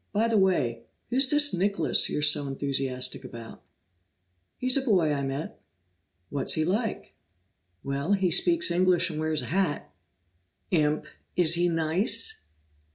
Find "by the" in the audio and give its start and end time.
0.13-0.37